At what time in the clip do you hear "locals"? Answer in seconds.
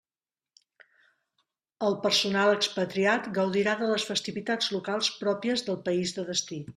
4.77-5.11